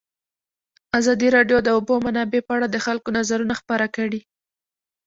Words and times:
ازادي 0.99 1.27
راډیو 1.35 1.57
د 1.61 1.63
د 1.65 1.69
اوبو 1.77 1.93
منابع 2.05 2.41
په 2.45 2.51
اړه 2.57 2.67
د 2.69 2.77
خلکو 2.85 3.09
نظرونه 3.17 3.53
خپاره 3.61 3.87
کړي. 3.95 4.21